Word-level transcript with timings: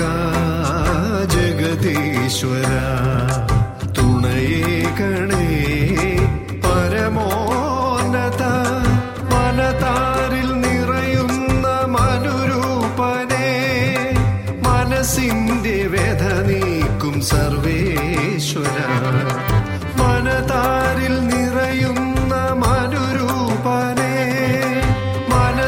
का 0.00 0.14
जगदीश्वरा। 1.34 3.57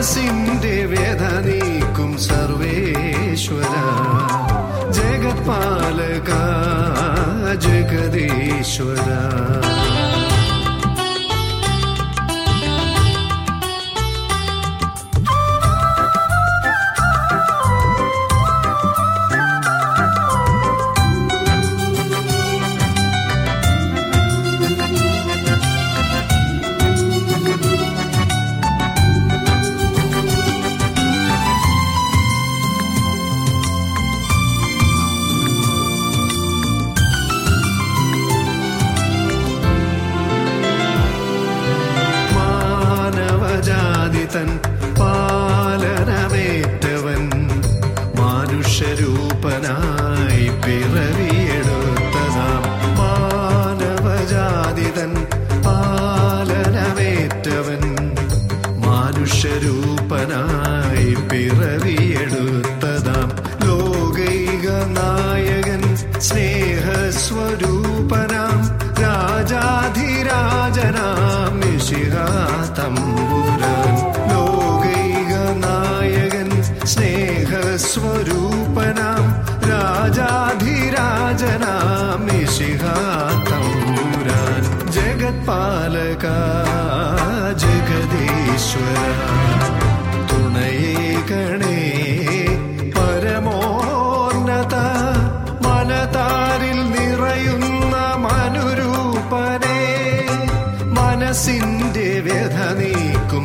മനസ്സിന്റെ 0.02 0.76
വ്യഥ 0.90 1.22
നീക്കും 1.46 2.12
സർവേശ്വര 2.18 3.72
ജഗത്പാലക 4.96 6.30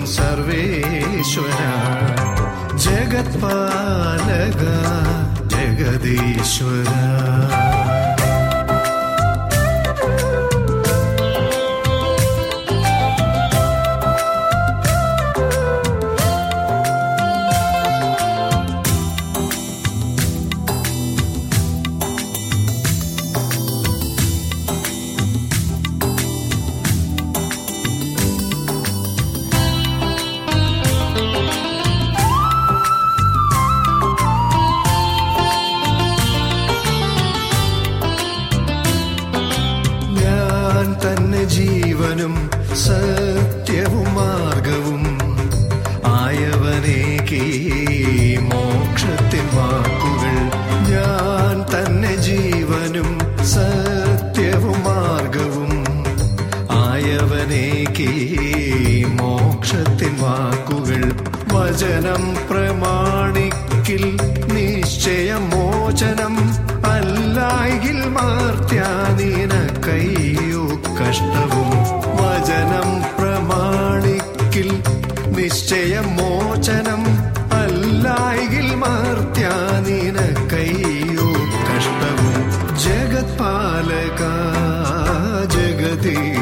സർവേശ്വര 0.06 1.62
ജഗത്പാലക 2.78 4.64
ജഗദീശ്വര. 5.48 6.92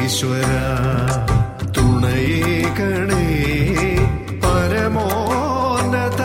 ജഗദീശ്വര 0.04 0.50
തുണയേകണേ 1.76 3.26
പരമോന്നത 4.42 6.22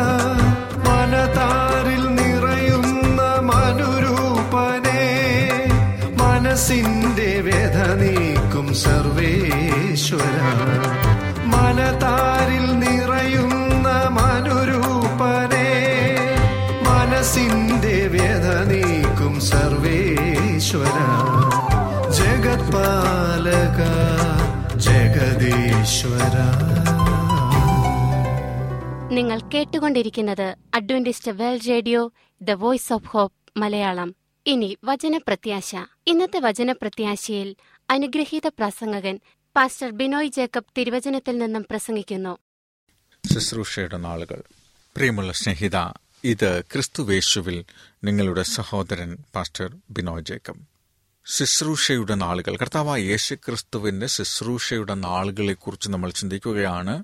മനതാരിൽ 0.88 2.04
നിറയുന്ന 2.18 3.22
മനുരൂപനെ 3.50 5.06
മനസ്സിന്റെ 6.22 7.32
വ്യഥ 7.48 7.78
നീക്കും 8.02 8.68
സർവേശ്വര. 8.84 10.38
മനതാരിൽ 11.54 12.68
നിറയുന്ന 12.84 13.88
മനുരൂപനെ 14.20 15.72
മനസ്സിന്റെ 16.90 17.98
വ്യഥ 18.16 18.48
നീക്കും 18.74 19.36
സർവേശ്വര. 19.52 20.98
ജഗത്പാലക 22.18 23.29
ജഗദീശ്വര 25.50 26.36
നിങ്ങൾ 29.12 29.40
കേട്ടുകൊണ്ടിരിക്കുന്നത് 29.40 30.56
Adventist 30.74 31.32
World 31.32 31.70
Radio 31.70 32.12
the 32.42 32.52
Voice 32.52 32.94
of 32.94 33.08
Hope 33.08 33.60
Malayalam. 33.60 34.16
ഇനി 34.46 34.78
വചനപ്രത്യാശ. 34.84 35.76
ഇന്നത്തെ 36.08 36.40
വചനപ്രത്യാശയിൽ 36.40 37.56
അനുഗ്രഹീത 37.90 38.48
പ്രസംഗകൻ 38.48 39.20
പാസ്റ്റർ 39.56 39.90
ബിനോയ് 39.90 40.28
ജേക്കബ് 40.28 40.66
തിരുവചനത്തിൽ 40.78 41.38
നിന്നും 41.38 41.66
പ്രസംഗിക്കുന്നു. 41.70 42.38
ശുശ്രൂഷയുടെ 43.34 43.98
നാളുകൾ. 43.98 44.44
പ്രിയമുള്ള 44.96 45.34
സ്നേഹിത 45.34 45.78
ഇത് 46.24 46.62
ക്രിസ്തുവേശുവിൽ 46.62 47.66
നിങ്ങളുടെ 48.04 48.44
സഹോദരൻ 48.44 49.18
പാസ്റ്റർ 49.36 49.78
ബിനോയ് 49.90 50.24
ജേക്കബ്. 50.24 50.79
ശുശ്രൂഷയുടെ 51.32 52.16
നാളുകൾ. 52.16 52.56
കർത്താവായ 52.56 53.02
യേശു 53.02 53.36
ക്രിസ്തുവിന്റെ 53.36 54.08
ശുശ്രൂഷയുടെ 54.08 54.94
നാളുകളെക്കുറിച്ച് 54.94 55.90
നമ്മൾ 55.90 56.10
ചിന്തിക്കുകയാണ്. 56.10 57.04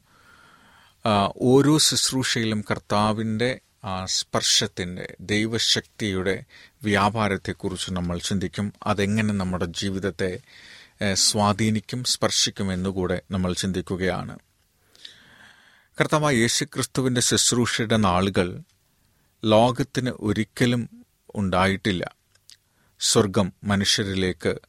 ഓരോ 1.38 1.78
ശുശ്രൂഷയിലും 1.78 2.66
കർത്താവിന്റെ 2.72 3.60
സ്പർശത്തിന്റെ 4.06 5.16
ദൈവശക്തിയുടെ 5.20 6.44
വ്യാപാരത്തെക്കുറിച്ച് 6.84 7.92
നമ്മൾ 7.92 8.18
ചിന്തിക്കും. 8.20 8.74
അതെങ്ങനെ 8.84 9.34
നമ്മുടെ 9.34 9.66
ജീവിതത്തെ 9.66 10.40
സ്വാധീനിക്കും 11.14 12.04
സ്പർശിക്കും 12.04 12.74
എന്നുകൂടെ 12.74 13.22
നമ്മൾ 13.32 13.54
ചിന്തിക്കുകയാണ്. 13.54 14.40
കർത്താവായ 16.02 16.36
യേശുക്രിസ്തുവിന്റെ 16.36 17.22
ശുശ്രൂഷയുടെ 17.22 17.98
നാളുകൾ 17.98 18.62
ലോകത്തിന് 19.46 20.10
ഒരിക്കലും 20.10 21.06
ഉണ്ടായിട്ടില്ല. 21.36 22.16
സ്വർഗം 23.08 23.54
മനുഷ്യരിലേക്ക് 23.64 24.60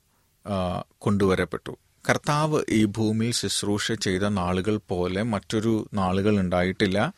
കൊണ്ടുവരപ്പെട്ടു. 0.98 1.78
കർത്താവ് 2.08 2.62
ഈ 2.70 2.84
ഭൂമിയിൽ 2.84 3.32
ശുശ്രൂഷ 3.32 3.92
ചെയ്ത 3.92 4.22
നാളുകൾ 4.22 4.80
പോലെ 4.88 5.22
മറ്റൊരു 5.22 5.88
നാളുകൾ 5.94 6.40
ഉണ്ടായിട്ടില്ല. 6.40 7.12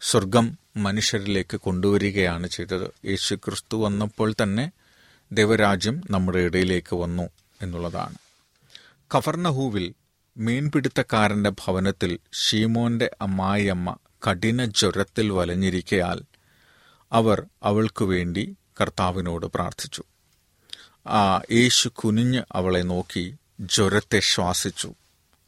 സ്വർഗം 0.00 0.46
മനുഷ്യരിലേക്ക് 0.76 1.56
കൊണ്ടുവരികയാണ് 1.56 2.46
ചെയ്തത്. 2.46 2.86
യേശു 3.04 3.34
ക്രിസ്തു 3.34 3.76
വന്നപ്പോൾ 3.76 4.34
തന്നെ 4.42 4.72
ദൈവരാജ്യം 5.32 6.02
നമ്മുടെ 6.10 6.38
ഇടയിലേക്ക് 6.38 6.96
വന്നു 6.96 7.28
എന്നുള്ളതാണ്. 7.62 8.16
കഫർണഹൂവിൽ 9.16 9.94
മീൻപിടുത്തക്കാരന്റെ 10.36 11.50
ഭവനത്തിൽ 11.50 12.18
ഷീമോന്റെ 12.32 13.10
അമ്മായിയമ്മ 13.20 13.96
കഠിന 14.26 14.64
ജ്വരത്തിൽ 14.64 15.30
വലഞ്ഞിരിക്കയാൽ 15.32 16.22
അവർ 17.12 17.46
അവൾക്കു 17.62 18.04
വേണ്ടി 18.04 18.44
കർത്താവിനോട് 18.80 19.46
പ്രാർത്ഥിച്ചു. 19.46 20.04
ആ 21.08 21.40
യേശു 21.52 21.88
കുനിഞ്ഞ് 21.88 22.42
അവളെ 22.52 22.80
നോക്കി 22.80 23.36
ജ്വരത്തെ 23.60 24.20
ശ്വാസിച്ചു. 24.20 24.94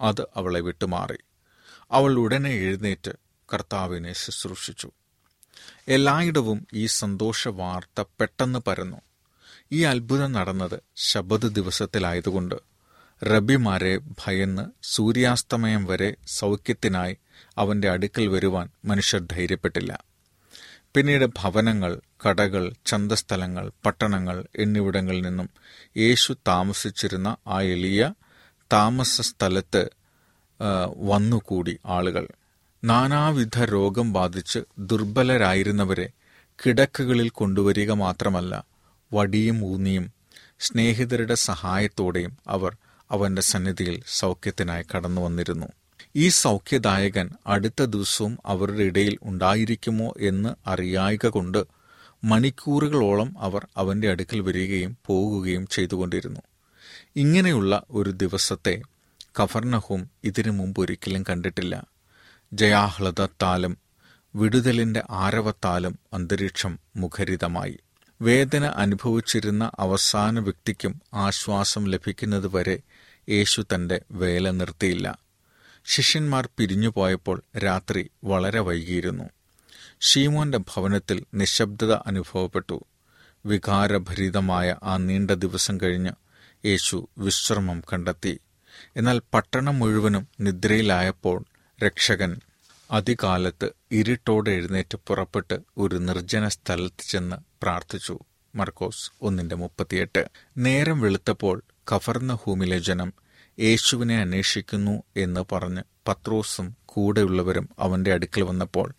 അത് 0.00 0.26
അവളെ 0.36 0.60
വിട്ടുമാറി. 0.60 1.16
അവൾ 1.92 2.12
ഉടനെ 2.12 2.50
എഴുന്നേറ്റ് 2.50 3.10
കർത്താവിനെ 3.54 4.12
ശുശ്രൂഷിച്ചു. 4.12 4.90
എല്ലായിടവും 5.88 6.66
ഈ 6.74 6.86
സന്തോഷ 6.86 7.48
വാർത്ത 7.48 8.04
പെട്ടെന്ന് 8.20 8.58
പരന്നു. 8.66 8.96
ഈ 9.72 9.82
അത്ഭുതം 9.82 10.32
നടന്നത് 10.32 10.80
ശബദ് 10.96 11.54
ദിവസത്തിലായതുകൊണ്ട് 11.54 12.54
റബിമാരെ 13.24 13.98
ഭയന്ന് 13.98 14.62
സൂര്യാസ്തമയം 14.82 15.84
വരെ 15.84 16.14
സൗഖ്യത്തിനായി 16.26 17.18
അവന്റെ 17.58 17.88
അടുക്കൽ 17.90 18.26
വരുവാൻ 18.26 18.68
മനുഷ്യർ 18.84 19.20
ധൈര്യപ്പെട്ടില്ല. 19.20 20.07
പിന്നീട് 20.98 21.26
ഭവനങ്ങൾ 21.26 22.00
കടകൾ 22.28 22.72
ചന്തസ്ഥലങ്ങൾ 22.86 23.72
പട്ടണങ്ങൾ 23.86 24.44
എന്നിവിടങ്ങളിൽ 24.56 25.20
നിന്നും 25.20 25.50
യേശു 25.96 26.32
താമസിച്ചിരുന്ന 26.48 27.36
ആ 27.46 27.62
എളിയ 27.62 28.14
താമസ 28.72 29.20
സ്ഥലത്ത് 29.20 29.90
വന്നുകൂടി 30.96 31.80
ആളുകൾ. 31.86 32.28
നാനാവിധ 32.84 33.58
രോഗം 33.64 34.12
ബാധിച്ച് 34.12 34.58
ദുർബലരായിരുന്നവരെ 34.78 36.10
കിടക്കുകളിൽ 36.66 37.28
കൊണ്ടുവരിക 37.28 37.92
മാത്രമല്ല 37.92 38.64
വടിയും 39.12 39.64
ഊന്നിയും 39.64 40.12
സ്നേഹിതരുടെ 40.60 41.34
സഹായത്തോടെയും 41.34 42.38
അവർ 42.48 42.76
അവന്റെ 43.10 43.42
സന്നിധിയിൽ 43.42 44.02
സൗഖ്യത്തിനായി 44.06 44.84
കടന്നു 44.96 45.20
വന്നിരുന്നു 45.20 45.77
ഈ 46.16 46.28
സൗഖ്യദായകൻ 46.28 47.30
അടുത്ത 47.46 47.84
ദിവസവും 47.84 48.38
അവരുടെ 48.46 48.82
ഇടയിൽ 48.82 49.18
ഉണ്ടായിരിക്കുമോ 49.22 50.14
എന്ന് 50.20 50.68
അറിയായിക 50.68 51.26
കൊണ്ട് 51.26 51.66
മണിക്കൂറുകളോളം 52.24 53.34
അവർ 53.38 53.66
അവന്റെ 53.76 54.10
അടുക്കൽ 54.10 54.40
വരികയും 54.40 54.98
പോകുകയും 55.06 55.66
ചെയ്തുകൊണ്ടിരുന്നു. 55.66 56.40
ഇങ്ങനെയുള്ള 57.16 57.82
ഒരു 57.90 58.10
ദിവസത്തെ 58.10 58.82
കഫർണഹും 59.40 60.10
ഇതിനു 60.24 60.50
മുമ്പ് 60.50 60.80
ഒരിക്കലും 60.80 61.24
കണ്ടിട്ടില്ല. 61.30 61.86
ജയാഹ്ലദത്താലും 62.52 63.78
വിടുതലിന്റെ 64.34 65.02
ആരവത്താലും 65.10 65.98
അന്തരീക്ഷം 66.12 66.78
മുഖരിതമായി. 66.96 67.78
വേദന 68.22 68.66
അനുഭവിച്ചിരുന്ന 68.66 69.70
അവസാന 69.78 70.40
വ്യക്തിക്കും 70.40 71.02
ആശ്വാസം 71.14 71.84
ലഭിക്കുന്നതുവരെ 71.84 72.78
യേശു 73.28 73.64
തന്റെ 73.74 74.00
വേല 74.12 74.50
നിർത്തിയില്ല 74.50 75.27
ശിഷ്യന്മാർ 75.90 76.48
പിരിഞ്ഞുപോയപ്പോൾ 76.58 77.42
രാത്രി 77.58 78.10
വളരെ 78.24 78.60
വൈകിയിരുന്നു. 78.60 79.24
ഷീമോന്റെ 80.00 80.58
ഭവനത്തിൽ 80.58 81.24
നിശബ്ദത 81.34 81.92
അനുഭവപ്പെട്ടു. 81.92 82.84
വികാരഭരിതമായ 83.46 84.76
ആ 84.82 84.96
നീണ്ട 84.96 85.30
ദിവസം 85.30 85.78
കഴിഞ്ഞ് 85.82 86.10
യേശു 86.66 87.08
വിശ്രമം 87.18 87.82
കണ്ടെത്തി. 87.92 88.40
എന്നാൽ 88.96 89.20
പട്ടണം 89.34 89.78
മുഴുവനും 89.78 90.28
നിദ്രയിലായപ്പോൾ 90.40 91.44
രക്ഷകൻ 91.84 92.40
അതികാലത്ത് 92.90 93.70
ഇരുട്ടോടെ 93.92 94.50
എഴുന്നേറ്റ് 94.50 94.98
പുറപ്പെട്ട് 95.06 95.58
ഒരു 95.76 95.96
നിർജന 95.96 96.48
സ്ഥലത്ത് 96.48 97.08
ചെന്ന് 97.08 97.36
പ്രാർത്ഥിച്ചു. 97.62 98.18
മർക്കോസ് 98.54 99.10
ഒന്നിന്റെ 99.22 99.56
മുപ്പത്തിയെട്ട്. 99.56 100.28
നേരം 100.56 101.00
വെളുത്തപ്പോൾ 101.00 101.62
കഫർന്ന 101.96 102.32
ഹൂമിലെ 102.32 102.78
ജനം 102.78 103.12
യേശുവിനെ 103.60 104.20
അന്വേഷിക്കുന്നു 104.20 105.02
എന്ന് 105.16 105.54
പറഞ്ഞ് 105.54 105.82
പത്രോസും 106.08 106.76
കൂടെയുള്ളവരും 106.86 107.68
അവന്റെ 107.78 108.12
അടുക്കൽ 108.12 108.42
വന്നപ്പോൾ 108.42 108.92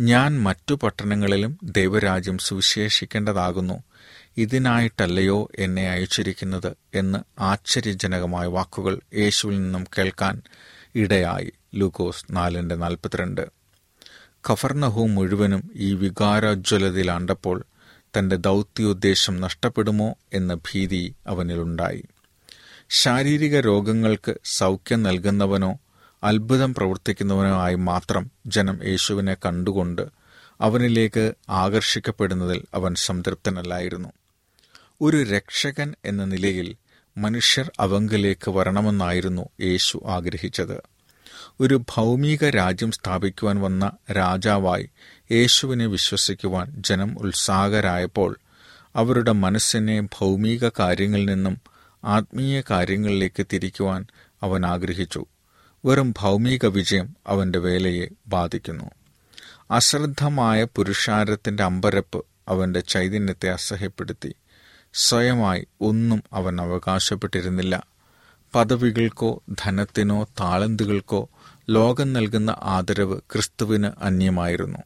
ഞാൻ 0.00 0.42
മറ്റു 0.42 0.74
പട്ടണങ്ങളിലും 0.74 1.58
ദൈവരാജ്യം 1.62 2.38
സുവിശേഷിക്കേണ്ടതാകുന്നു. 2.38 3.82
ഇതിനായിട്ടല്ലയോ 4.36 5.48
എന്നെ 5.58 5.90
അയച്ചിരിക്കുന്നത്? 5.90 6.76
എന്ന് 6.94 7.18
ആശ്ചര്യജനകമായ 7.42 8.46
വാക്കുകൾ 8.46 9.00
യേശുവിൽ 9.14 9.62
നിന്നും 9.62 9.84
കേൾക്കാൻ 9.98 10.42
ഇടയായി. 10.94 11.52
ലൂക്കോസ് 11.74 12.24
നാലിന്റെ 12.30 12.74
നാൽപ്പത്തിരണ്ട്. 12.74 13.40
ഖഫർനഹൂം 14.50 15.14
മുഴുവനും 15.14 15.70
ഈ 15.74 15.94
വികാരോജ്വലതയിലാണ്ടപ്പോൾ 15.94 17.64
തന്റെ 18.18 18.36
ദൗത്യോദ്ദേശം 18.36 19.40
നഷ്ടപ്പെടുമോ 19.40 20.14
എന്ന 20.32 20.54
ഭീതി 20.54 21.14
അവനിലുണ്ടായി. 21.26 22.04
ശാരീരിക 22.90 23.60
രോഗങ്ങൾക്ക് 23.60 24.34
സൗഖ്യം 24.44 25.02
നൽകുന്നവനോ 25.02 25.78
അത്ഭുതം 26.24 26.74
പ്രവർത്തിക്കുന്നവനോ 26.74 27.60
ആയി 27.60 27.74
മാത്രം 27.74 28.30
ജനം 28.46 28.80
യേശുവിനെ 28.84 29.34
കണ്ടുകൊണ്ട് 29.34 30.02
അവനിലേക്ക് 30.60 31.32
ആകർഷിക്കപ്പെടുന്നതിൽ 31.50 32.64
അവൻ 32.74 32.94
സംതൃപ്തനല്ലായിരുന്നു. 32.94 34.08
ഒരു 35.00 35.16
രക്ഷകൻ 35.16 35.94
എന്ന 36.04 36.24
നിലയിൽ 36.24 36.76
മനുഷ്യർ 37.18 37.70
അവങ്കിലേക്ക് 37.80 38.50
വരണമെന്നായിരുന്നു 38.50 39.48
യേശു 39.60 40.02
ആഗ്രഹിച്ചത്. 40.06 40.82
ഒരു 41.60 41.74
ഭൗമിക 41.74 42.44
രാജ്യം 42.44 42.90
സ്ഥാപിക്കുവാൻ 42.90 43.60
വന്ന 43.60 43.92
രാജാവായി 44.12 44.90
യേശുവിനെ 45.32 45.86
വിശ്വസിക്കുവാൻ 45.86 46.74
ജനം 46.78 47.18
ഉത്സാഹരായപ്പോൾ 47.18 48.38
അവരുടെ 48.96 49.32
മനസ്സിനെ 49.32 50.00
ഭൗമിക 50.00 50.68
കാര്യങ്ങളിൽ 50.78 51.26
നിന്നും 51.26 51.60
ആത്മീയ 52.04 52.62
കാര്യങ്ങളിലേക്ക് 52.70 53.46
തിരിക്കുവാൻ 53.52 54.06
അവൻ 54.42 54.66
ആഗ്രഹിച്ചു. 54.66 55.26
വെറും 55.84 56.14
ഭൗമിക 56.18 56.66
വിജയം 56.66 57.16
അവന്റെ 57.26 57.58
വേലയെ 57.58 58.08
ബാധിക്കുന്നു. 58.26 58.90
അശ്രദ്ധമായ 59.70 60.64
പുരുഷാരത്തിന്റെ 60.64 61.62
അമ്പരപ്പ് 61.62 62.24
അവന്റെ 62.48 62.80
ചൈതന്യത്തെ 62.80 63.50
അസഹ്യപ്പെടുത്തി. 63.50 64.34
സ്വയമായി 64.94 65.66
ഒന്നും 65.80 66.22
അവൻ 66.32 66.60
അവകാശപ്പെട്ടിരുന്നില്ല. 66.60 67.86
പദവികൾക്കോ 68.54 69.42
ധനത്തിനോ 69.58 70.24
താളന്തുകൾക്കോ 70.40 71.28
ലോകം 71.70 72.12
നൽകുന്ന 72.12 72.56
ആദരവ് 72.58 73.20
ക്രിസ്തുവിന് 73.32 73.90
അന്യമായിരുന്നു. 74.00 74.78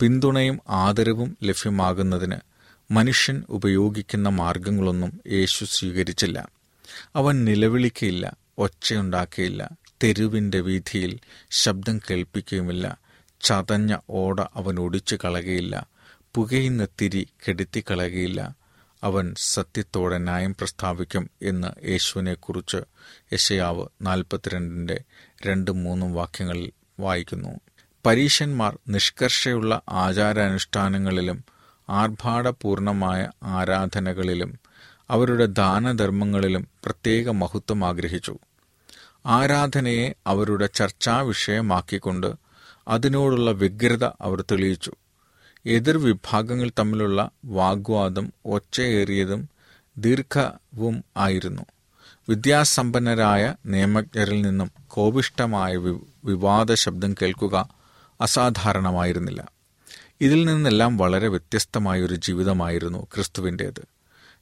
പിന്തുണയും 0.00 0.60
ആദരവും 0.68 1.36
ലഭ്യമാകുന്നതിന് 1.42 2.36
മനുഷ്യൻ 2.90 3.44
ഉപയോഗിക്കുന്ന 3.48 4.28
മാർഗങ്ങളൊന്നും 4.28 5.20
യേശു 5.26 5.64
സ്വീകരിച്ചില്ല. 5.64 6.48
അവൻ 7.16 7.44
നിലവിളിക്കയില്ല 7.44 8.36
ഒച്ചയുണ്ടാക്കിയില്ല 8.58 9.70
തെരുവിന്റെ 10.04 10.60
വീഥിയിൽ 10.60 11.18
ശബ്ദം 11.50 11.98
കേൾപ്പിക്കുകയുമില്ല 11.98 12.98
ചതഞ്ഞ 13.40 13.96
ഓട 14.10 14.40
അവൻ 14.40 14.80
ഒടിച്ചു 14.80 15.18
കളകയില്ല 15.24 15.86
പുകയുന്ന 16.34 16.88
തിരി 17.00 17.28
കെടുത്തിക്കളകയില്ല 17.48 18.54
അവൻ 19.02 19.34
സത്യത്തോടെ 19.38 20.18
ന്യായം 20.18 20.54
പ്രസ്താവിക്കും 20.54 21.30
എന്ന് 21.42 21.86
യേശുവിനെക്കുറിച്ച് 21.86 22.76
യശയാവ് 23.32 23.86
നാൽപ്പത്തിരണ്ടിന്റെ 24.02 25.00
രണ്ടും 25.46 25.84
മൂന്നും 25.84 26.14
വാക്യങ്ങളിൽ 26.14 26.72
വായിക്കുന്നു. 27.00 27.60
പരീശന്മാർ 28.06 28.78
നിഷ്കർഷയുള്ള 28.88 29.82
ആചാരാനുഷ്ഠാനങ്ങളിലും 29.88 31.44
ആർഭാടപൂർണമായ 31.90 33.28
ആരാധനകളിലും 33.44 34.58
അവരുടെ 35.10 35.46
ദാനധർമ്മങ്ങളിലും 35.46 36.68
പ്രത്യേക 36.84 37.30
മഹത്വം 37.30 37.84
ആഗ്രഹിച്ചു. 37.84 38.38
ആരാധനയെ 39.26 40.14
അവരുടെ 40.26 40.66
ചർച്ചാ 40.66 41.20
വിഷയമാക്കിക്കൊണ്ട് 41.20 42.32
അതിനോടുള്ള 42.88 43.50
വ്യഗ്രത 43.50 44.04
അവർ 44.04 44.40
തെളിയിച്ചു. 44.40 44.92
എതിർവിഭാഗങ്ങൾ 45.66 46.70
തമ്മിലുള്ള 46.78 47.30
വാഗ്വാദം 47.44 48.32
ഒച്ചയേറിയതും 48.46 49.48
ദീർഘവും 49.98 51.04
ആയിരുന്നു. 51.16 51.62
വിദ്യാസമ്പന്നരായ 52.28 53.54
നിയമജ്ഞരിൽ 53.66 54.42
നിന്നും 54.42 54.70
കോപിഷ്ടമായ 54.88 55.76
വിവാദ 56.24 56.74
ശബ്ദം 56.74 57.14
കേൾക്കുക 57.22 57.68
അസാധാരണമായിരുന്നില്ല. 58.20 59.57
ഇതിൽ 60.20 60.44
നിന്നെല്ലാം 60.44 60.96
വളരെ 60.96 61.28
വ്യത്യസ്തമായൊരു 61.28 62.14
ജീവിതമായിരുന്നു 62.14 63.06
ക്രിസ്തുവിന്റേത്. 63.14 63.88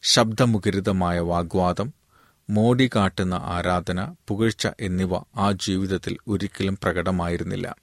ശബ്ദമുഖരിതമായ 0.02 1.18
വാഗ്വാദം 1.18 1.92
മോടി 2.50 2.90
കാട്ടുന്ന 2.96 3.34
ആരാധന 3.34 4.14
പുകഴ്ച 4.28 4.68
എന്നിവ 4.80 5.16
ആ 5.16 5.52
ജീവിതത്തിൽ 5.52 6.16
ഒരിക്കലും 6.28 6.78
പ്രകടമായിരുന്നില്ല. 6.82 7.76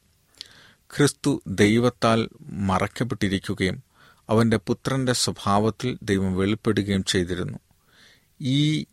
ക്രിസ്തു 0.97 1.41
ദൈവത്താൽ 1.47 2.29
മറയ്ക്കപ്പെട്ടിരിക്കുകയും 2.41 3.83
അവന്റെ 4.29 4.57
പുത്രന്റെ 4.57 5.13
സ്വഭാവത്തിൽ 5.13 5.97
ദൈവം 6.03 6.37
വെളിപ്പെടുകയും 6.37 7.03
ചെയ്തിരുന്നു. 7.03 7.59
ഈ 8.41 8.85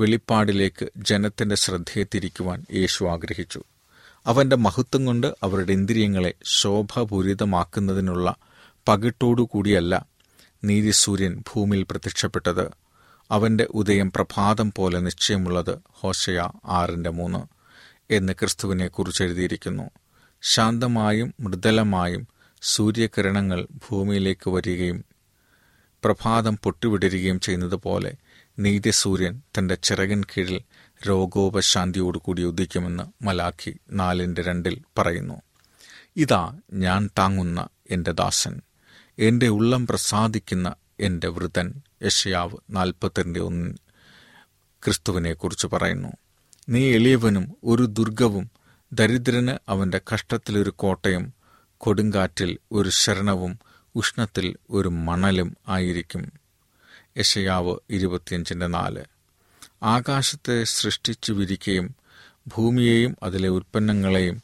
വെളിപ്പാടിലേക്ക് 0.00 0.90
ജനത്തിന്റെ 0.96 1.54
ശ്രദ്ധയെ 1.54 2.04
തിരിക്കുവാൻ 2.14 2.64
യേശു 2.74 3.04
ആഗ്രഹിച്ചു. 3.04 3.64
അവന്റെ 4.26 4.56
മഹത്വം 4.56 5.04
കൊണ്ട് 5.04 5.26
അവരുടെ 5.42 5.72
ഇന്ദ്രിയങ്ങളെ 5.72 6.34
ശോഭപൂരിതമാക്കുന്നതിനുള്ള 6.44 8.34
പകിട്ടോടുകൂടിയല്ല 8.88 10.06
നീതിസൂര്യൻ 10.64 11.44
ഭൂമിയിൽ 11.52 11.86
പ്രത്യക്ഷപ്പെട്ടത്. 11.90 12.70
അവന്റെ 13.30 13.64
ഉദയം 13.64 14.12
പ്രഭാതം 14.12 14.72
പോലെ 14.72 15.00
നിശ്ചയമുള്ളത് 15.00 15.78
ഹോശയ 15.90 16.48
ആറിന്റെ 16.64 17.10
മൂന്ന് 17.10 17.46
എന്ന് 18.10 18.32
ക്രിസ്തുവിനെ 18.32 18.88
കുറിച്ച് 18.88 19.22
എഴുതിയിരിക്കുന്നു. 19.22 19.90
ശാന്തമായും 20.42 21.34
മൃദലമായും 21.40 22.28
സൂര്യകിരണങ്ങൾ 22.62 23.66
ഭൂമിയിലേക്ക് 23.88 24.50
വരികയും 24.50 25.04
പ്രഭാതം 26.04 26.58
പൊട്ടിവിടരുകയും 26.62 27.40
ചെയ്യുന്നത് 27.40 27.74
പോലെ 27.74 28.12
നീതിസൂര്യൻ 28.58 29.42
തന്റെ 29.58 29.74
ചിറകിൻ 29.74 30.24
കീഴിൽ 30.24 30.60
രോഗോപശാന്തിയോടുകൂടി 31.06 32.42
ഉദിക്കുമെന്ന് 32.42 33.24
മലാഖി 33.24 33.76
നാലിന്റെ 33.90 34.42
രണ്ടിൽ 34.42 34.82
പറയുന്നു. 34.98 35.42
ഇതാ 36.16 36.58
ഞാൻ 36.72 37.10
താങ്ങുന്ന 37.18 37.68
എന്റെ 37.90 38.12
ദാസൻ 38.12 38.60
എന്റെ 39.18 39.48
ഉള്ളം 39.48 39.86
പ്രസാദിക്കുന്ന 39.86 40.74
എന്റെ 41.00 41.28
വൃതൻ 41.28 41.82
യഷയാവ് 42.02 42.56
നാൽപ്പത്തിരണ്ട് 42.70 43.38
ഒന്നിൽ 43.38 43.76
ക്രിസ്തുവിനെക്കുറിച്ച് 44.84 45.66
പറയുന്നു. 45.66 46.08
നീ 46.68 46.94
എളിയവനും 46.94 47.56
ഒരു 47.64 47.82
ദുർഗവും 47.82 48.50
ദരിദ്രന് 48.92 49.70
അവന്റെ 49.70 50.00
കഷ്ടത്തിലൊരു 50.14 50.70
കോട്ടയും 50.70 51.34
കൊടുങ്കാറ്റിൽ 51.78 52.58
ഒരു 52.72 52.88
ശരണവും 52.88 53.58
ഉഷ്ണത്തിൽ 53.94 54.56
ഒരു 54.70 54.88
മണലും 54.88 55.56
ആയിരിക്കും. 55.68 56.32
യഷയാവ് 57.16 57.76
ഇരുപത്തിയഞ്ചിന്റെ 57.90 58.66
നാല്. 58.66 59.04
ആകാശത്തെ 59.82 60.64
സൃഷ്ടിച്ചു 60.64 61.32
വിരിക്കുകയും 61.32 61.86
ഭൂമിയെയും 62.48 63.16
അതിലെ 63.22 63.48
ഉൽപ്പന്നങ്ങളെയും 63.48 64.36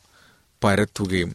പരത്തുകയും 0.62 1.33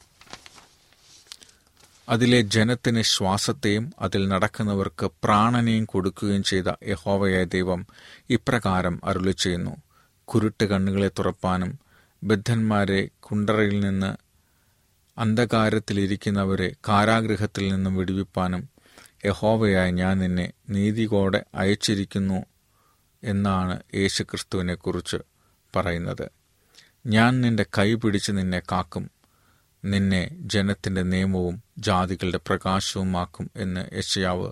അതിലെ 2.07 2.41
ജനത്തിന് 2.41 3.01
ശ്വാസത്തെയും 3.05 3.91
അതിൽ 4.01 4.29
നടക്കുന്നവർക്ക് 4.29 5.09
പ്രാണനെയും 5.23 5.85
കൊടുക്കുകയും 5.85 6.43
ചെയ്ത 6.43 6.69
യഹോവയായ 6.87 7.43
ദൈവം 7.47 7.81
ഇപ്രകാരം 8.29 8.99
അരുളി 9.03 9.31
ചെയ്യുന്നു 9.31 9.73
കുരുട്ട് 10.27 10.63
കണ്ണുകളെ 10.63 11.09
തുറപ്പാനും 11.19 11.71
ബദ്ധന്മാരെ 12.21 13.09
കുണ്ടറയിൽ 13.19 13.79
നിന്ന് 13.79 14.11
അന്ധകാരത്തിലിരിക്കുന്നവരെ 15.17 16.73
കാരാഗൃഹത്തിൽ 16.87 17.63
നിന്നും 17.69 17.95
വിടുവിപ്പാനും 17.95 18.63
യഹോവയായ 19.25 19.89
ഞാൻ 19.91 20.19
നിന്നെ 20.19 20.45
നീതികോടെ 20.69 21.45
അയച്ചിരിക്കുന്നു 21.55 22.39
എന്നാണ് 23.23 23.79
യേശുക്രിസ്തുവിനെക്കുറിച്ച് 23.95 25.17
പറയുന്നത്. 25.75 26.31
ഞാൻ 27.05 27.41
നിന്റെ 27.41 27.65
കൈ 27.77 27.93
പിടിച്ച് 27.93 28.31
നിന്നെ 28.31 28.59
കാക്കും 28.59 29.11
നിന്നെ 29.85 30.29
ജനത്തിന്റെ 30.33 31.03
നിയമവും 31.03 31.63
ജാതികളുടെ 31.77 32.37
പ്രകാശവുമാക്കും 32.37 33.51
എന്ന് 33.55 33.95
യശയാവ് 33.95 34.51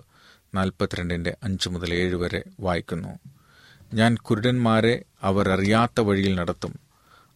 നാൽപ്പത്തിരണ്ടിന്റെ 0.54 1.36
അഞ്ച് 1.42 1.68
മുതൽ 1.68 1.94
ഏഴ് 1.94 2.14
വരെ 2.14 2.44
വായിക്കുന്നു. 2.60 3.18
ഞാൻ 3.94 4.16
കുരുടന്മാരെ 4.16 5.04
അവർ 5.22 5.48
അറിയാത്ത 5.48 6.00
വഴിയിൽ 6.00 6.34
നടത്തും 6.34 6.74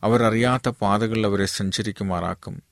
അവരറിയാത്ത 0.02 0.68
പാതകളിൽ 0.68 1.26
അവരെ 1.26 1.44
സഞ്ചരിക്കുമാറാക്കും. 1.44 2.62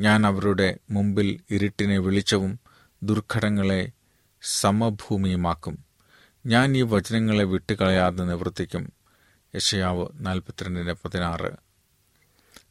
ഞാൻ 0.00 0.26
അവരുടെ 0.26 0.76
മുമ്പിൽ 0.90 1.40
ഇരുട്ടിനെ 1.50 1.98
വെളിച്ചവും 1.98 2.60
ദുർഘടങ്ങളെ 3.02 3.90
സമഭൂമിയുമാക്കും. 4.42 5.89
ഞാൻ 6.46 6.76
ഈ 6.76 6.82
വചനങ്ങളെ 6.82 7.44
വിട്ടുകളയാതെ 7.44 8.24
നിവർത്തിക്കും. 8.24 8.92
യശയാവ് 9.54 10.06
നാൽപ്പത്തിരണ്ടിന്റെ 10.14 10.92
പതിനാറ്. 10.92 11.52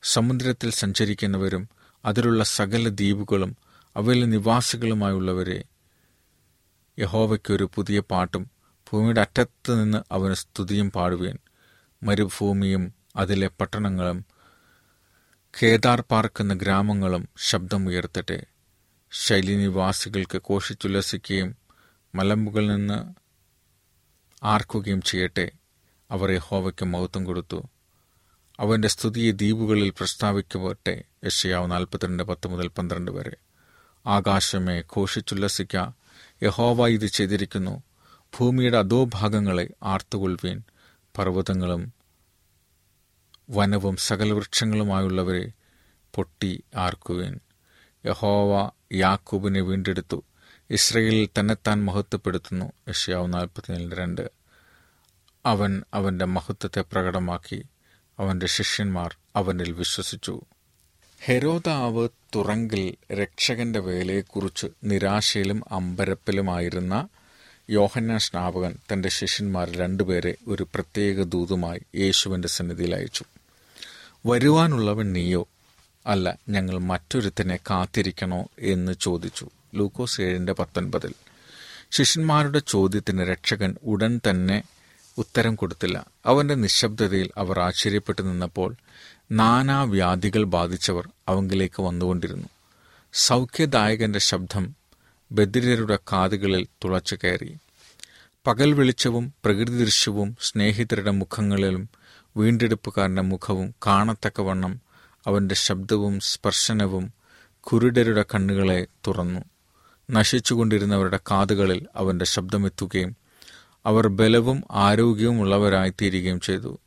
സമുദ്രത്തിൽ 0.04 0.72
സഞ്ചരിക്കുന്നവരും 0.72 1.70
അതിലുള്ള 2.06 2.44
സകല 2.44 2.90
ദ്വീപുകളും 2.90 3.58
അവയിലെ 3.96 4.26
നിവാസികളുമായുള്ളവരെ 4.26 5.64
യഹോവയ്ക്കൊരു 7.00 7.70
പുതിയ 7.76 8.00
പാട്ടും 8.00 8.52
ഭൂമിയുടെ 8.92 9.22
അറ്റത്ത് 9.22 9.84
നിന്ന് 9.84 9.98
അവന് 10.12 10.34
സ്തുതിയും 10.34 10.92
പാടുവേൻ. 10.92 11.38
മരുഭൂമിയും 12.04 12.94
അതിലെ 13.16 13.48
പട്ടണങ്ങളും 13.48 14.26
കേദാർ 15.64 16.02
പാർക്കുന്ന 16.02 16.54
ഗ്രാമങ്ങളും 16.54 17.30
ശബ്ദമുയർത്തട്ടെ 17.38 18.46
ശൈലിനിവാസികൾക്ക് 19.12 20.42
കോഷിച്ചുല്ലസിക്കുകയും 20.42 21.56
മലമ്പുകളിൽ 22.16 22.76
നിന്ന് 22.76 23.19
ആർക്കുകയും 24.44 25.02
ചെയ്യട്ടെ. 25.02 25.52
അവർ 26.12 26.32
യഹോവയ്ക്ക് 26.32 26.86
മഹത്വം 26.86 27.26
കൊടുത്തു. 27.26 27.70
അവന്റെ 28.60 28.88
സ്തുതിയെ 28.88 29.32
ദ്വീപുകളിൽ 29.32 29.90
പ്രസ്താവിക്കപ്പെട്ടെ 29.90 31.04
യശയാവ് 31.26 31.72
നാൽപ്പത്തിരണ്ട് 31.72 32.24
പത്ത് 32.24 32.48
മുതൽ 32.48 32.68
പന്ത്രണ്ട് 32.68 33.12
വരെ. 33.12 33.38
ആകാശമേ 34.08 34.82
ഘോഷിച്ചുല്ലസിക്ക. 34.82 35.78
യഹോവ 36.44 36.88
ഇത് 36.88 37.06
ചെയ്തിരിക്കുന്നു. 37.06 37.84
ഭൂമിയുടെ 38.40 38.78
അധോഭാഗങ്ങളെ 38.78 39.70
ആർത്തുകൊള്ളുവീൻ 39.84 40.64
പർവതങ്ങളും 41.18 41.94
വനവും 43.50 43.98
സകലവൃക്ഷങ്ങളുമായുള്ളവരെ 43.98 45.52
പൊട്ടി 46.16 46.64
ആർക്കുവീൻ. 46.76 47.40
യഹോവ 48.06 48.72
യാക്കൂബിനെ 48.94 49.62
വീണ്ടെടുത്തു. 49.62 50.24
ഇസ്രയേലിൽ 50.70 51.30
തന്നെത്താൻ 51.40 51.86
മഹത്വപ്പെടുത്തുന്നു. 51.86 52.72
യഷ്യാവ് 52.90 53.34
നാൽപ്പത്തിനേഴ് 53.34 53.92
രണ്ട്. 53.92 54.32
അവൻ 55.46 55.84
അവന്റെ 55.94 56.26
മഹത്വത്തെ 56.26 56.82
പ്രകടമാക്കി. 56.82 57.64
അവന്റെ 58.20 58.48
ശിഷ്യന്മാർ 58.48 59.16
അവനിൽ 59.36 59.72
വിശ്വസിച്ചു. 59.72 60.42
ഹെരോദാവ് 61.24 62.10
തുറങ്കിൽ 62.36 63.14
രക്ഷകന്റെ 63.14 63.80
വേലയെക്കുറിച്ച് 63.80 64.68
നിരാശയിലും 64.84 65.64
അമ്പരപ്പിലുമായിരുന്ന 65.72 67.08
യോഹന്ന 67.70 68.18
സ്നാപകൻ 68.18 68.78
തന്റെ 68.94 69.10
ശിഷ്യന്മാർ 69.10 69.72
രണ്ടുപേരെ 69.72 70.36
ഒരു 70.48 70.64
പ്രത്യേക 70.64 71.24
ദൂതുമായി 71.24 71.80
യേശുവിന്റെ 71.96 72.48
സന്നിധിയിൽ 72.48 72.96
അയച്ചു. 72.96 73.26
വരുവാനുള്ളവൻ 74.26 75.14
നീയോ? 75.14 75.48
അല്ല 76.08 76.38
ഞങ്ങൾ 76.50 76.78
മറ്റൊരുത്തനെ 76.78 77.56
കാത്തിരിക്കണോ? 77.56 78.48
എന്ന് 78.60 78.96
ചോദിച്ചു. 79.02 79.50
ലൂക്കോസ് 79.76 80.22
ഏഴിന്റെ 80.22 80.54
പത്തൊൻപതിൽ. 80.54 81.14
ശിഷ്യന്മാരുടെ 81.92 82.62
ചോദ്യത്തിന് 82.68 83.22
രക്ഷകൻ 83.22 83.76
ഉടൻ 83.84 84.22
തന്നെ 84.30 84.64
ഉത്തരം 85.18 85.56
കൊടുത്തില്ല. 85.56 86.06
അവന്റെ 86.26 86.56
നിശബ്ദതയിൽ 86.56 87.30
അവർ 87.38 87.60
ആശ്ചര്യപ്പെട്ടു 87.60 88.22
നിന്നപ്പോൾ 88.22 88.76
നാനാവ്യാധികൾ 89.32 90.44
ബാധിച്ചവർ 90.44 91.10
അവങ്കിലേക്ക് 91.28 91.84
വന്നുകൊണ്ടിരുന്നു. 91.84 92.48
സൗഖ്യദായകന്റെ 93.14 94.20
ശബ്ദം 94.20 94.76
ബദിരരുടെ 95.32 96.00
കാതുകളിൽ 96.14 96.68
തുളച്ചു 96.84 97.18
കയറി. 97.24 97.58
പകൽ 98.48 98.74
വെളിച്ചവും 98.74 99.34
പ്രകൃതി 99.46 99.78
ദൃശ്യവും 99.78 100.38
സ്നേഹിതരുടെ 100.42 101.12
മുഖങ്ങളിലും 101.12 101.90
വീണ്ടെടുപ്പുകാരന്റെ 102.38 103.22
മുഖവും 103.22 103.76
കാണത്തക്കവണ്ണം 103.88 104.82
അവന്റെ 105.28 105.56
ശബ്ദവും 105.56 106.20
സ്പർശനവും 106.20 107.14
കുരുടരുടെ 107.60 108.26
കണ്ണുകളെ 108.36 108.88
തുറന്നു. 109.08 109.40
നശിച്ചുകൊണ്ടിരുന്നവരുടെ 110.10 111.20
കാതുകളിൽ 111.32 111.88
അവന്റെ 111.96 112.26
ശബ്ദമെത്തുകയും 112.26 113.16
അവർ 113.86 114.08
ബലവും 114.08 114.64
ആരോഗ്യവും 114.72 115.40
തീരുകയും 115.90 116.40
ചെയ്തു. 116.40 116.80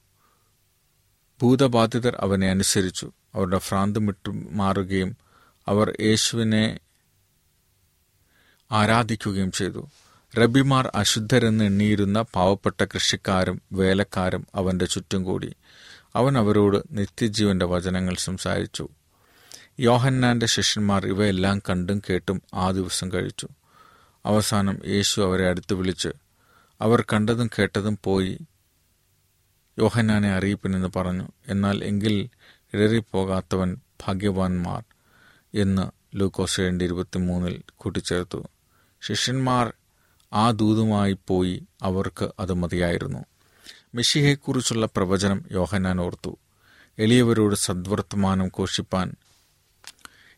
ഭൂതബാധിതർ 1.42 2.16
അവനെ 2.20 2.50
അനുസരിച്ചു. 2.50 3.12
അവരുടെ 3.34 3.58
ഭ്രാന്തം 3.58 4.06
വിട്ടു 4.06 4.30
മാറുകയും 4.50 5.16
അവർ 5.68 5.96
യേശുവിനെ 6.00 6.80
ആരാധിക്കുകയും 8.72 9.52
ചെയ്തു. 9.52 9.88
റബിമാർ 10.38 10.92
അശുദ്ധരെന്ന് 10.94 11.64
എണ്ണിയിരുന്ന 11.64 12.22
പാവപ്പെട്ട 12.22 12.84
കൃഷിക്കാരും 12.84 13.62
വേലക്കാരും 13.72 14.46
അവന്റെ 14.54 14.84
ചുറ്റും 14.84 15.24
കൂടി. 15.24 15.54
അവൻ 16.16 16.38
അവരോട് 16.38 16.82
നിത്യജീവന്റെ 16.90 17.66
വചനങ്ങൾ 17.66 18.14
സംസാരിച്ചു. 18.14 18.88
യോഹന്നാന്റെ 19.80 20.46
ശിഷ്യന്മാർ 20.46 21.06
ഇവയെല്ലാം 21.06 21.58
കണ്ടും 21.58 22.02
കേട്ടും 22.10 22.42
ആ 22.54 22.70
ദിവസം 22.70 23.12
കഴിച്ചു. 23.12 23.48
അവസാനം 24.26 24.78
യേശു 24.86 25.20
അവരെ 25.20 25.48
അടുത്ത് 25.48 25.74
വിളിച്ച് 25.74 26.08
അവർ 26.80 27.04
കണ്ടതും 27.12 27.50
കേട്ടതും 27.58 27.98
പോയി 28.04 28.38
യോഹന്നാനെ 29.78 30.32
അറിയിപ്പിനെന്ന് 30.32 30.88
പറഞ്ഞു. 30.96 31.28
എന്നാൽ 31.48 31.84
എങ്കിൽ 31.84 32.28
ഇടറിപ്പോകാത്തവൻ 32.74 33.76
ഭാഗ്യവാന്മാർ 34.06 34.84
എന്ന് 35.54 36.16
ലൂക്കോസ് 36.16 36.60
ഏഴിന്റെ 36.60 36.84
ഇരുപത്തിമൂന്നിൽ 36.84 37.62
കൂട്ടിച്ചേർത്തു. 37.76 38.44
ശിഷ്യന്മാർ 39.00 39.72
ആ 40.32 40.50
ദൂതുമായി 40.50 41.18
പോയി 41.28 41.62
അവർക്ക് 41.82 42.30
അത് 42.40 42.52
മതിയായിരുന്നു. 42.52 43.24
മിഷിഹയെക്കുറിച്ചുള്ള 43.94 44.86
പ്രവചനം 44.86 45.44
യോഹന്നാൻ 45.52 46.00
ഓർത്തു. 46.00 46.36
എളിയവരോട് 46.98 47.54
സദ്വർത്തമാനം 47.54 48.46
ഘോഷിപ്പാൻ 48.46 49.12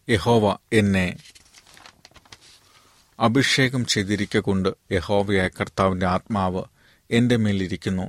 യഹോവ 0.08 0.56
എന്നെ 0.72 1.16
അഭിഷേകം 3.18 3.84
ചെയ്തിരിക്കൊണ്ട് 3.84 4.70
യഹോവയായ 4.92 5.48
കർത്താവിന്റെ 5.48 6.06
ആത്മാവ് 6.06 6.62
എന്റെ 7.10 7.36
മേലിരിക്കുന്നു. 7.36 8.06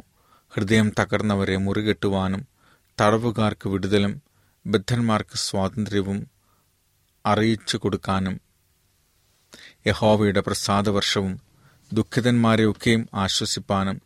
ഹൃദയം 0.53 0.93
തകർന്നവരെ 0.99 1.57
മുറികെട്ടുവാനും 1.57 2.47
തടവുകാർക്ക് 2.97 3.69
വിടുതലും 3.69 4.21
ബദ്ധന്മാർക്ക് 4.65 5.37
സ്വാതന്ത്ര്യവും 5.37 6.19
അറിയിച്ചു 7.25 7.77
കൊടുക്കാനും 7.77 8.35
യഹോവയുടെ 9.87 10.39
പ്രസാദവർഷവും 10.39 11.33
ദുഃഖിതന്മാരെയൊക്കെയും 11.91 13.09
ആശ്വസിപ്പാനും 13.13 13.97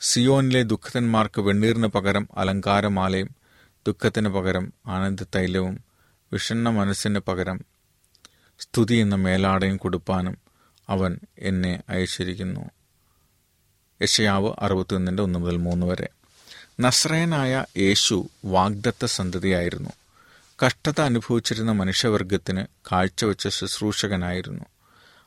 സിയോനിലെ 0.00 0.62
ദുഃഖിതന്മാർക്ക് 0.62 1.40
വെണ്ണീറിന് 1.40 1.86
പകരം 1.86 2.28
അലങ്കാരമാലയും 2.36 3.30
ദുഃഖത്തിന് 3.86 4.28
പകരം 4.28 4.72
ആനന്ദതൈലവും 4.86 5.76
വിഷണ്ണ 6.32 6.68
മനസ്സിന് 6.68 7.18
പകരം 7.18 7.60
സ്തുതി 8.60 8.94
എന്ന 8.94 9.14
മേലാടയും 9.14 9.76
കൊടുപ്പാനും 9.76 10.38
അവൻ 10.88 11.18
എന്നെ 11.38 11.82
അയച്ചിരിക്കുന്നു. 11.88 12.70
യശയാവ് 14.02 14.52
അറുപത്തിയൊന്നിന്റെ 14.58 15.22
ഒന്ന് 15.22 15.38
മുതൽ 15.38 15.56
മൂന്ന് 15.56 15.86
വരെ. 15.86 16.08
നസ്രയനായ 16.80 17.64
യേശു 17.76 18.28
വാഗ്ദത്ത 18.44 19.04
സന്തതിയായിരുന്നു. 19.04 19.90
കഷ്ടത 20.66 21.00
അനുഭവിച്ചിരുന്ന 21.00 21.72
മനുഷ്യവർഗത്തിന് 21.72 22.64
കാഴ്ചവെച്ച 22.92 23.48
ശുശ്രൂഷകനായിരുന്നു. 23.48 24.64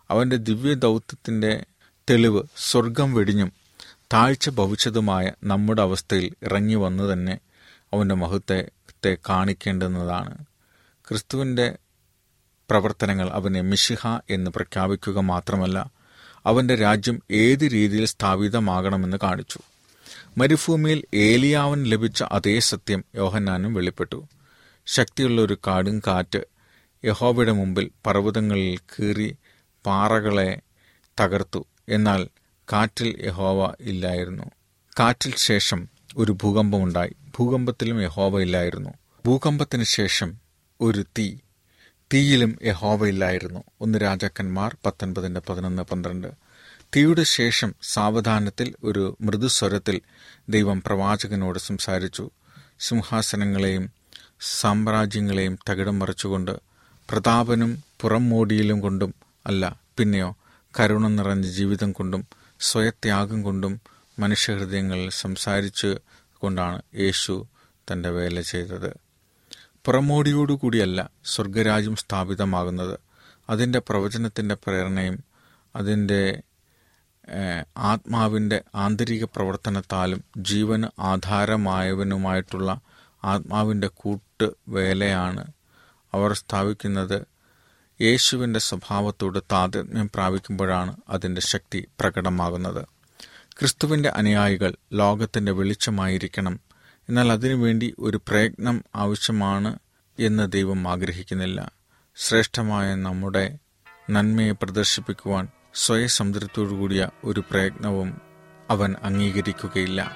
അവന്റെ 0.10 0.36
ദിവ്യ 0.36 0.74
ദൗത്യത്തിന്റെ 0.74 1.64
തെളിവ് 2.10 2.44
സ്വർഗം 2.58 3.14
വെടിഞ്ഞും 3.14 3.52
താഴ്ച 4.14 4.50
ഭവിച്ചതുമായ 4.50 5.32
നമ്മുടെ 5.44 5.82
അവസ്ഥയിൽ 5.82 6.34
ഇറങ്ങി 6.44 6.76
വന്നു 6.76 7.14
തന്നെ 7.14 7.40
അവന്റെ 7.94 8.16
മഹത്വത്തെ 8.16 9.18
കാണിക്കേണ്ടുന്നതാണ്. 9.30 10.38
ക്രിസ്തുവിന്റെ 11.12 11.78
പ്രവർത്തനങ്ങൾ 12.70 13.30
അവനെ 13.30 13.62
മിഷിഹ 13.62 14.20
എന്ന് 14.30 14.52
പ്രഖ്യാപിക്കുക 14.52 15.20
മാത്രമല്ല 15.20 15.92
അവന്റെ 16.46 16.76
രാജ്യം 16.76 17.22
ഏത് 17.32 17.72
രീതിയിൽ 17.74 18.06
സ്ഥാപിതമാകണമെന്ന് 18.06 19.18
കാണിച്ചു. 19.24 19.60
മരുഭൂമിയിൽ 20.38 21.04
ഏലിയാവൻ 21.14 21.84
ലഭിച്ച 21.84 22.24
അതേ 22.24 22.60
സത്യം 22.60 23.06
യോഹന്നാനും 23.16 23.74
വെളിപ്പെട്ടു. 23.74 24.28
ശക്തിയുള്ള 24.86 25.42
ഒരു 25.42 25.58
കാടും 25.68 26.00
കാറ്റ് 26.00 26.46
യഹോബയുടെ 27.06 27.52
മുമ്പിൽ 27.52 27.92
പർവതങ്ങളിൽ 28.06 28.78
കീറി 28.78 29.36
പാറകളെ 29.86 30.62
തകർത്തു. 31.22 31.66
എന്നാൽ 31.90 32.28
കാറ്റിൽ 32.74 33.26
യഹോവ 33.26 33.76
ഇല്ലായിരുന്നു. 33.80 34.44
കാറ്റിൽ 35.00 35.34
ശേഷം 35.38 35.90
ഒരു 36.18 36.32
ഭൂകമ്പമുണ്ടായി. 36.32 37.12
ഭൂകമ്പത്തിലും 37.40 38.02
യഹോവ 38.02 38.42
ഇല്ലായിരുന്നു. 38.42 38.90
ഭൂകമ്പത്തിന് 39.26 39.84
ശേഷം 39.84 40.51
ഒരു 40.82 41.06
തീ. 41.18 41.36
തീയിലും 42.14 42.58
യഹോവയില്ലായിരുന്നു 42.64 43.64
ഒന്ന് 43.82 44.00
രാജാക്കന്മാർ 44.02 44.78
പത്തൊൻപതിന്റെ 44.86 45.42
പതിനൊന്ന് 45.50 45.84
പന്ത്രണ്ട്. 45.84 46.28
തീയുടെ 46.96 47.24
ശേഷം 47.24 47.76
സാവധാനത്തിൽ 47.82 48.76
ഒരു 48.84 49.18
മൃദുസ്വരത്തിൽ 49.22 50.02
ദൈവം 50.50 50.82
പ്രവാചകനോട് 50.82 51.60
സംസാരിച്ചു. 51.60 52.30
സിംഹാസനങ്ങളെയും 52.80 53.92
സാമ്രാജ്യങ്ങളെയും 54.40 55.60
തകിടം 55.70 56.00
മറിച്ചുകൊണ്ട് 56.00 56.52
പ്രതാപനും 57.10 57.84
പുറം 58.02 58.30
മോടിയിലും 58.30 58.80
കൊണ്ടും 58.80 59.14
അല്ല 59.48 59.82
പിന്നെയോ 59.98 60.38
കരുണ 60.80 61.08
നിറഞ്ഞ 61.08 61.42
ജീവിതം 61.42 61.92
കൊണ്ടും 61.92 62.28
സ്വയത്യാഗം 62.60 63.42
കൊണ്ടും 63.42 63.82
മനുഷ്യഹൃദയങ്ങളിൽ 64.20 65.10
സംസാരിച്ചു 65.10 66.00
കൊണ്ടാണ് 66.38 66.82
യേശു 66.96 67.48
തന്റെ 67.92 68.10
വേല 68.10 68.42
ചെയ്തത്. 68.42 69.11
പുറമോടിയോടുകൂടിയല്ല 69.86 71.10
സ്വർഗരാജ്യം 71.26 71.96
സ്ഥാപിതമാകുന്നത്. 71.96 73.00
അതിന്റെ 73.50 73.80
പ്രവചനത്തിന്റെ 73.80 74.56
പ്രേരണയും 74.56 75.24
അതിന്റെ 75.76 76.42
ആത്മാവിന്റെ 77.78 78.62
ആന്തരിക 78.76 79.24
പ്രവർത്തനത്താലും 79.26 80.24
ജീവന് 80.38 81.02
ആധാരമായവനുമായിട്ടുള്ള 81.02 82.82
ആത്മാവിന്റെ 83.24 83.88
കൂട്ട് 83.88 84.48
വേലയാണ് 84.70 85.44
അവർ 86.14 86.34
സ്ഥാപിക്കുന്നത്. 86.34 87.26
യേശുവിന്റെ 88.02 88.60
സ്വഭാവത്തോട് 88.60 89.40
താതാത്മ്യം 89.52 90.10
പ്രാപിക്കുമ്പോഴാണ് 90.16 90.96
അതിന്റെ 91.10 91.42
ശക്തി 91.42 91.88
പ്രകടമാകുന്നത്. 92.00 92.84
ക്രിസ്തുവിന്റെ 93.60 94.10
അനുയായികൾ 94.10 94.76
ലോകത്തിന്റെ 94.94 95.52
വെളിച്ചമായിരിക്കണം 95.52 96.60
എന്നാൽ 97.12 97.32
അതിനുവേണ്ടി 97.32 97.96
ഒരു 98.00 98.18
പ്രയത്നം 98.18 98.84
ആവശ്യമാണ് 98.96 99.80
എന്ന് 100.20 100.52
ദൈവം 100.52 100.88
ആഗ്രഹിക്കുന്നില്ല. 100.88 101.72
ശ്രേഷ്ഠമായ 102.16 102.96
നമ്മുടെ 102.96 103.58
നന്മയെ 104.10 104.52
പ്രദർശിപ്പിക്കുവാൻ 104.52 105.48
സ്വയസംതൃപ്തിയോടുകൂടിയ 105.74 107.10
ഒരു 107.24 107.40
പ്രയത്നവും 107.40 108.22
അവൻ 108.70 108.96
അംഗീകരിക്കുകയില്ല. 109.04 110.12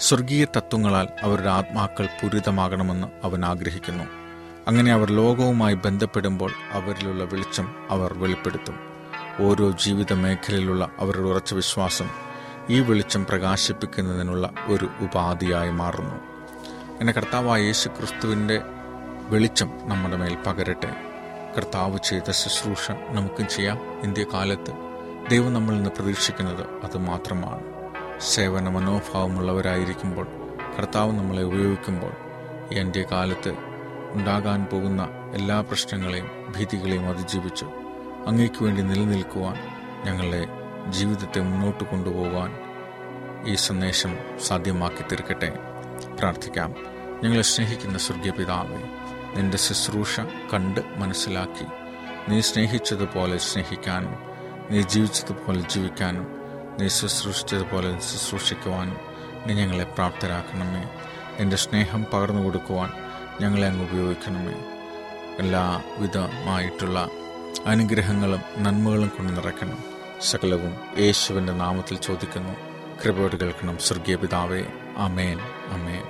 സ്വർഗീയ 0.00 0.44
തത്വങ്ങളാൽ 0.44 1.08
അവരുടെ 1.22 1.48
ആത്മാക്കൾ 1.48 2.06
പൂരിതമാകണമെന്ന് 2.06 3.06
അവൻ 3.24 3.44
ആഗ്രഹിക്കുന്നു. 3.44 4.04
അങ്ങനെ 4.66 4.92
അവർ 4.92 5.10
ലോകവുമായി 5.10 5.74
ബന്ധപ്പെടുമ്പോൾ 5.74 6.52
അവരിലുള്ള 6.70 7.24
വെളിച്ചം 7.24 7.92
അവർ 7.92 8.14
വെളിപ്പെടുത്തും. 8.14 8.78
ഓരോ 9.40 9.70
ജീവിത 9.70 10.12
മേഖലയിലുള്ള 10.12 10.88
അവരുടെ 10.98 11.28
ഉറച്ച 11.28 11.54
വിശ്വാസം 11.54 12.08
ഈ 12.70 12.80
വെളിച്ചം 12.80 13.26
പ്രകാശിപ്പിക്കുന്നതിനുള്ള 13.26 14.50
ഒരു 14.66 14.90
ഉപാധിയായി 15.00 15.70
മാറുന്നു. 15.70 16.35
അങ്ങനെ 16.96 17.12
കർത്താവായ 17.12 17.62
യേശു 17.62 17.88
ക്രിസ്തുവിന്റെ 17.88 18.62
വെളിച്ചം 19.28 19.70
നമ്മുടെ 19.82 20.16
മേൽ 20.16 20.36
പകരട്ടെ. 20.46 20.94
കർത്താവ് 21.56 21.98
ചെയ്ത 22.04 22.30
ശുശ്രൂഷ 22.30 22.90
നമുക്കും 22.90 23.48
ചെയ്യാം. 23.48 24.00
ഇന്ത്യ 24.02 24.24
കാലത്ത് 24.24 24.72
ദൈവം 25.30 25.52
നമ്മളിൽ 25.52 25.76
നിന്ന് 25.76 25.90
പ്രതീക്ഷിക്കുന്നത് 25.90 26.62
അത് 26.84 26.98
മാത്രമാണ്. 26.98 27.60
സേവന 28.20 28.68
മനോഭാവമുള്ളവരായിരിക്കുമ്പോൾ 28.68 30.26
കർത്താവ് 30.78 31.12
നമ്മളെ 31.12 31.42
ഉപയോഗിക്കുമ്പോൾ 31.42 32.12
ഈ 32.74 32.78
അന്ത്യകാലത്ത് 32.78 33.52
ഉണ്ടാകാൻ 34.12 34.64
പോകുന്ന 34.64 35.08
എല്ലാ 35.34 35.60
പ്രശ്നങ്ങളെയും 35.60 36.54
ഭീതികളെയും 36.58 37.08
അതിജീവിച്ച് 37.08 37.64
അങ്ങേക്ക് 38.26 38.64
വേണ്ടി 38.64 38.82
നിലനിൽക്കുവാൻ 38.82 39.56
ഞങ്ങളുടെ 40.04 40.46
ജീവിതത്തെ 40.88 41.40
മുന്നോട്ട് 41.40 41.84
കൊണ്ടുപോകാൻ 41.84 42.58
ഈ 43.46 43.54
സന്ദേശം 43.54 44.16
സാധ്യമാക്കി 44.46 45.02
തീർക്കട്ടെ. 45.02 45.75
പ്രാർത്ഥിക്കാം. 46.18 46.74
ഞങ്ങളെ 47.22 47.42
സ്നേഹിക്കുന്ന 47.42 47.98
സ്വർഗീയ 47.98 48.30
പിതാവേ 48.30 48.76
നിന്റെ 49.36 49.58
ശുശ്രൂഷ 49.58 50.20
കണ്ട് 50.54 50.80
മനസ്സിലാക്കി. 50.96 51.64
നീ 52.30 52.40
സ്നേഹിച്ചതുപോലെ 52.40 53.38
സ്നേഹിക്കാനും 53.38 54.14
നീ 54.70 54.80
ജീവിച്ചതുപോലെ 54.80 55.60
ജീവിക്കാനും 55.60 56.26
നീ 56.80 56.88
ശുശ്രൂഷിച്ചതുപോലെ 56.88 58.00
ശുശ്രൂഷിക്കുവാനും 58.00 58.96
നീ 59.46 59.54
ഞങ്ങളെ 59.54 59.84
പ്രാപ്തരാക്കണമേ. 59.84 60.88
എന്റെ 61.38 61.56
സ്നേഹം 61.56 62.06
പകർന്നു 62.12 62.42
കൊടുക്കുവാൻ 62.42 62.92
ഞങ്ങളെ 63.40 63.66
അങ്ങ് 63.66 63.90
ഉപയോഗിക്കണമേ. 63.90 64.54
എല്ലാവിധമായിട്ടുള്ള 65.38 67.08
അനുഗ്രഹങ്ങളും 67.66 68.40
നന്മകളും 68.58 69.08
കൊണ്ട് 69.08 69.36
നിറയ്ക്കണം. 69.36 69.78
സകലവും 70.22 70.76
യേശുവിന്റെ 70.98 71.52
നാമത്തിൽ 71.52 71.96
ചോദിക്കുന്നു. 71.96 72.52
കൃപയോട് 73.04 73.36
കേൾക്കണം. 73.36 73.78
സ്വർഗീയ 73.78 74.16
പിതാവേ 74.16 74.64
അമേൻ 74.96 75.38
അമേൻ 75.72 76.04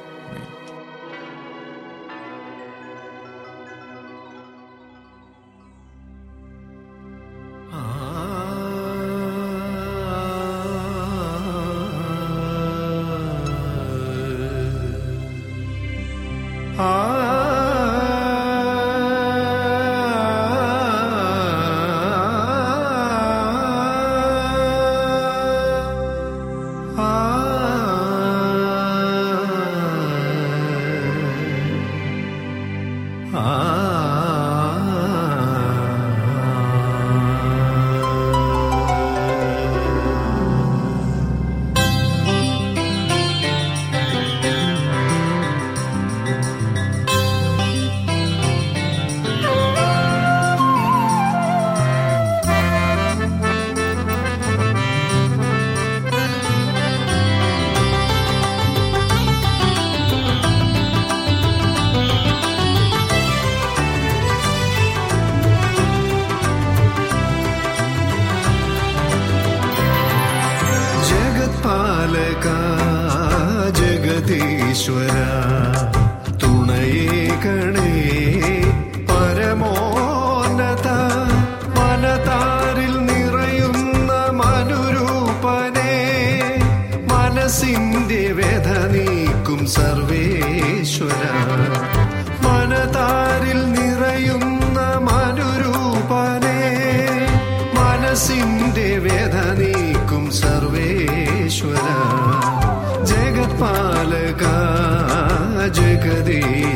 മനസ്സിന്റെ 87.09 88.23
വ്യഥ 88.33 88.69
നീക്കും 88.87 89.61
സർവേശ്വര 89.67 90.36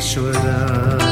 ജഗദീശ്വര 0.00 1.09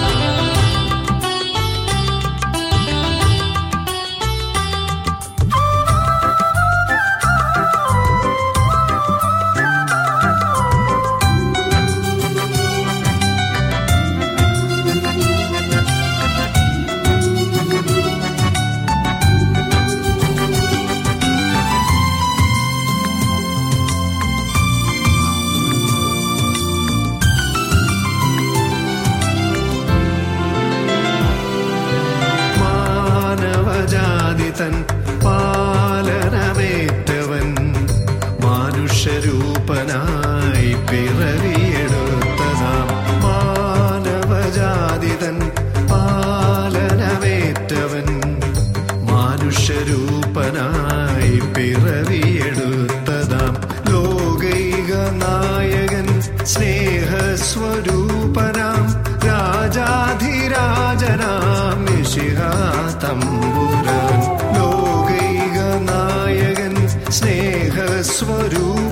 തമ്പുരാൻ 63.02 64.18
ലോകൈക 64.56 65.56
നായകൻ 65.88 66.74
സ്നേഹസ്വരൂപനാം 67.10 68.87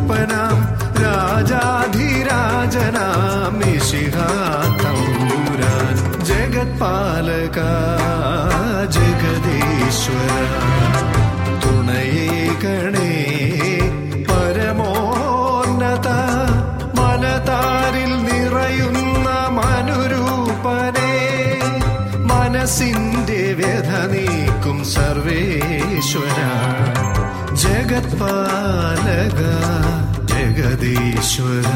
സർവേശ്വര 26.09 26.40
ജഗത്പാലക 27.62 29.40
ജഗദീശ്വര 30.31 31.71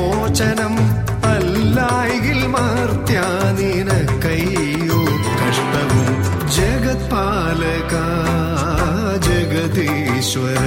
മോചനം 0.00 0.76
അല്ലായിൽ 1.24 2.46
മാർത്യാനീന 2.46 3.88
കയ്യോ 4.24 5.00
കഷ്ടവും 5.40 6.08
ജഗത്പാലക 6.50 7.94
ജഗതീശ്വര. 9.18 10.64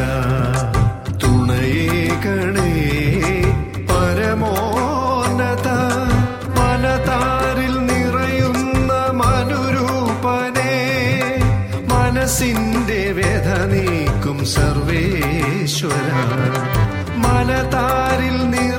വ്യഥ 13.12 13.66
നീക്കും 13.66 14.46
സർവേശ്വര. 14.46 16.10
മനതാരിൽ 17.16 18.50
നിറയുന്ന 18.50 18.73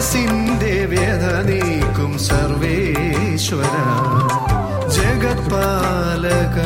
മനസ്സിന്റെ 0.00 0.86
വേദ 0.86 1.24
നീക്കും 1.48 2.18
സർവേശ്വര. 2.18 3.74
ജഗത്പാലക 4.88 6.58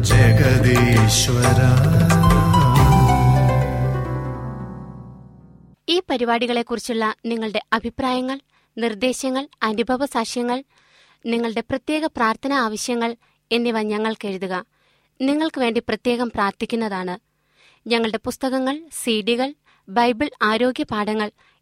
ജഗദീശ്വര. 0.00 1.60
ഈ 5.88 6.02
പരിപാടികളെക്കുറിച്ചുള്ള 6.10 7.14
നിങ്ങളുടെ 7.26 7.62
അഭിപ്രായങ്ങൾ 7.72 8.40
നിർദ്ദേശങ്ങൾ 8.78 9.48
അനുഭവ 9.62 10.06
സാക്ഷ്യങ്ങൾ 10.06 10.64
നിങ്ങളുടെ 11.26 11.60
പ്രത്യേക 11.60 12.04
പ്രാർത്ഥനാ 12.04 12.64
ആവശ്യങ്ങൾ 12.64 13.16
എന്നിവ 13.52 13.82
ഞങ്ങൾക്ക് 13.82 14.28
എഴുതുക. 14.28 14.64
നിങ്ങൾക്ക് 15.20 15.60
വേണ്ടി 15.60 15.80
പ്രത്യേകം 15.80 16.30
പ്രാർത്ഥിക്കുന്നതാണ്. 16.30 17.18
ഞങ്ങളുടെ 17.86 18.18
പുസ്തകങ്ങൾ 18.24 18.78
സീഡികൾ 19.04 19.54
ബൈബിൾ 19.88 20.30
ആരോഗ്യ 20.42 20.84
പാഠങ്ങൾ 20.84 21.30